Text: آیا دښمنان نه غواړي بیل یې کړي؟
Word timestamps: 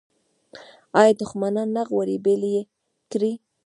آیا 0.99 1.13
دښمنان 1.21 1.67
نه 1.75 1.83
غواړي 1.89 2.15
بیل 2.25 2.43
یې 2.55 2.61
کړي؟ 3.11 3.31